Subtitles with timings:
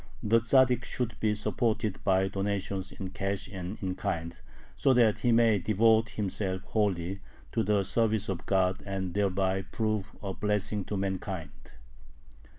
[0.23, 4.35] The Tzaddik should be supported by donations in cash and in kind,
[4.75, 7.19] so that he may devote himself wholly
[7.51, 11.73] to the service of God and thereby prove a blessing to mankind.